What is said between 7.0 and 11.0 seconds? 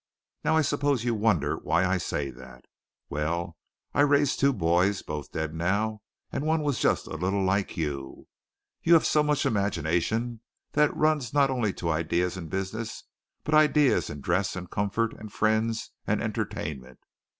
a little like you. You have so much imagination that it